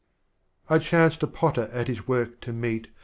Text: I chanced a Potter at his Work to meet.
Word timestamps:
I 0.67 0.79
chanced 0.79 1.21
a 1.21 1.27
Potter 1.27 1.69
at 1.71 1.87
his 1.87 2.07
Work 2.07 2.39
to 2.41 2.51
meet. 2.51 2.87